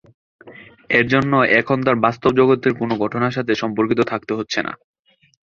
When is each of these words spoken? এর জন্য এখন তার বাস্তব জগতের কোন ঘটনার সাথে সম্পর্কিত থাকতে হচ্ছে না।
এর 0.89 1.05
জন্য 1.07 1.31
এখন 1.59 1.77
তার 1.83 1.97
বাস্তব 2.05 2.31
জগতের 2.39 2.73
কোন 2.73 2.89
ঘটনার 2.97 3.35
সাথে 3.37 3.53
সম্পর্কিত 3.55 3.99
থাকতে 4.11 4.31
হচ্ছে 4.35 4.59
না। 4.61 4.73